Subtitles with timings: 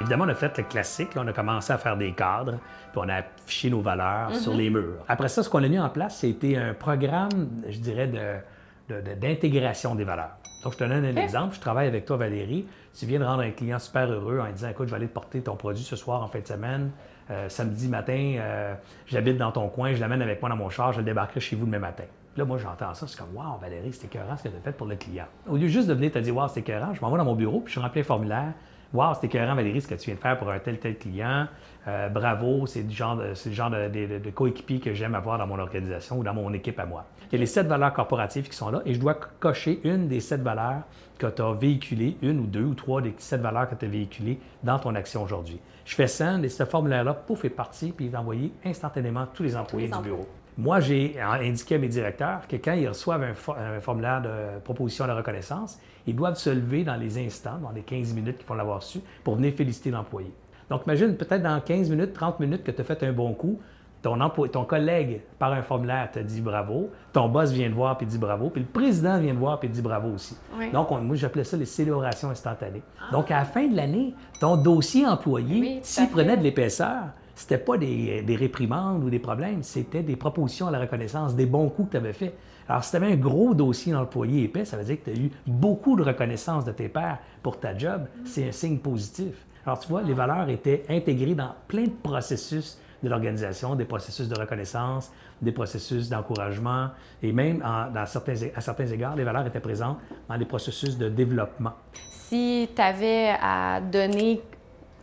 [0.00, 1.10] Évidemment, on a fait le classique.
[1.16, 2.58] On a commencé à faire des cadres,
[2.92, 5.04] puis on a affiché nos valeurs sur les murs.
[5.08, 9.00] Après ça, ce qu'on a mis en place, c'était un programme, je dirais, de, de-
[9.00, 10.36] de- d'intégration des valeurs.
[10.64, 11.54] Donc, je te donne un exemple.
[11.54, 12.66] Je travaille avec toi, Valérie.
[12.98, 15.14] Tu viens de rendre un client super heureux en disant Écoute, je vais aller te
[15.14, 16.90] porter ton produit ce soir en fin de semaine.
[17.30, 18.74] Euh, samedi matin, euh,
[19.06, 21.56] j'habite dans ton coin, je l'amène avec moi dans mon char, je le débarquerai chez
[21.56, 22.04] vous demain matin.
[22.36, 24.72] Là, moi, j'entends ça, c'est comme Waouh, Valérie, c'est écœurant ce que tu as fait
[24.72, 25.24] pour le client.
[25.48, 27.34] Au lieu juste de venir te dire Waouh, c'est écœurant, je m'en vais dans mon
[27.34, 28.52] bureau puis je remplis un formulaire.
[28.94, 31.48] Wow, c'est écœurant, Valérie, ce que tu viens de faire pour un tel, tel client.
[31.88, 35.14] Euh, bravo, c'est du genre de, c'est le genre de, de- de coéquipier que j'aime
[35.14, 37.04] avoir dans mon organisation ou dans mon équipe à moi.
[37.30, 39.80] Il y a les sept valeurs corporatives qui sont là et je dois co- cocher
[39.84, 40.82] une des sept valeurs
[41.18, 43.88] que tu as véhiculées, une ou deux ou trois des sept valeurs que tu as
[43.88, 45.60] véhiculées dans ton action aujourd'hui.
[45.84, 49.26] Je fais ça, et ce formulaire-là, pouf, est parti, puis il est envoyé instantanément à
[49.32, 50.26] tous les employés les du bureau.
[50.58, 54.58] Moi, j'ai indiqué à mes directeurs que quand ils reçoivent un, fo- un formulaire de
[54.64, 58.46] proposition de reconnaissance, ils doivent se lever dans les instants, dans les 15 minutes qu'ils
[58.46, 60.32] vont l'avoir su, pour venir féliciter l'employé.
[60.70, 63.60] Donc, imagine peut-être dans 15 minutes, 30 minutes que tu as fait un bon coup,
[64.02, 68.18] ton, collègue, par un formulaire, te dit bravo, ton boss vient te voir et dit
[68.18, 70.36] bravo, puis le président vient te voir et dit bravo aussi.
[70.56, 70.70] Oui.
[70.70, 72.82] Donc, on- moi, j'appelais ça les célébrations instantanées.
[73.10, 77.02] Donc, à la fin de l'année, ton dossier employé, Oui, s'il prenait de l'épaisseur,
[77.36, 81.46] c'était pas des, des réprimandes ou des problèmes, c'était des propositions à la reconnaissance, des
[81.46, 82.34] bons coups que tu avais faits.
[82.68, 85.20] Alors, si tu avais un gros dossier d'employé épais, ça veut dire que tu as
[85.20, 88.06] eu beaucoup de reconnaissance de tes pairs pour ta job.
[88.24, 89.46] C'est un signe positif.
[89.64, 94.28] Alors, tu vois, les valeurs étaient intégrées dans plein de processus de l'organisation, des processus
[94.28, 96.88] de reconnaissance, des processus d'encouragement,
[97.22, 97.62] et même
[98.06, 99.98] certains, à certains égards, les valeurs étaient présentes
[100.28, 101.74] dans des processus de développement.
[101.92, 104.40] Si tu avais à donner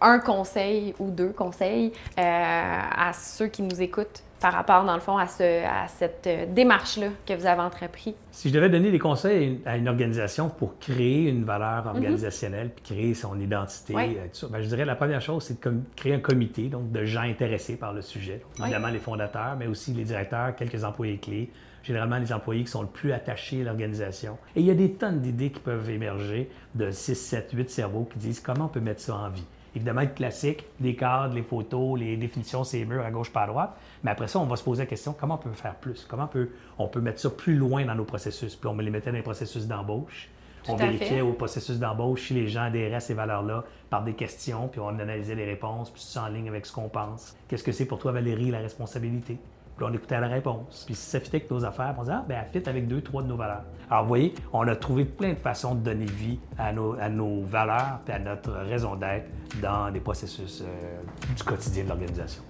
[0.00, 5.00] un conseil ou deux conseils euh, à ceux qui nous écoutent par rapport, dans le
[5.00, 8.14] fond, à, ce, à cette euh, démarche-là que vous avez entrepris.
[8.30, 12.94] Si je devais donner des conseils à une organisation pour créer une valeur organisationnelle, puis
[12.94, 14.16] créer son identité, Ouais.
[14.16, 16.92] euh, tout ça, ben, je dirais la première chose, c'est de créer un comité, donc
[16.92, 18.40] de gens intéressés par le sujet.
[18.58, 18.66] Donc.
[18.68, 21.50] Évidemment, les fondateurs, mais aussi les directeurs, quelques employés clés,
[21.82, 24.38] généralement les employés qui sont le plus attachés à l'organisation.
[24.54, 28.04] Et il y a des tonnes d'idées qui peuvent émerger de 6, 7, 8 cerveaux
[28.12, 29.44] qui disent comment on peut mettre ça en vie.
[29.78, 33.46] Évidemment, le classique, les cadres, les photos, les définitions, ces murs à gauche, pas à
[33.46, 33.76] droite.
[34.02, 36.04] Mais après ça, on va se poser la question comment on peut faire plus?
[36.08, 38.56] Comment on peut, on peut mettre ça plus loin dans nos processus?
[38.56, 40.30] Puis on les mettait dans les processus d'embauche.
[40.64, 41.20] Tout on vérifiait fait.
[41.20, 44.88] au processus d'embauche si les gens adhéraient à ces valeurs-là par des questions, puis on
[44.88, 47.36] analysait les réponses, puis c'est en ligne avec ce qu'on pense.
[47.46, 49.38] Qu'est-ce que c'est pour toi, Valérie, la responsabilité?
[49.78, 50.82] Puis on écoutait la réponse.
[50.86, 53.00] Puis si ça fitait avec nos affaires, on disait, ah, ben, elle fit avec deux,
[53.00, 53.62] trois de nos valeurs.
[53.88, 57.08] Alors, vous voyez, on a trouvé plein de façons de donner vie à nos, à
[57.08, 59.28] nos valeurs et à notre raison d'être
[59.62, 62.42] dans les processus euh, du quotidien de l'organisation.